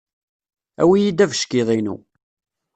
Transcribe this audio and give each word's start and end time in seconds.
Awi-iyi-d 0.81 1.23
abeckiḍ-inu. 1.25 1.95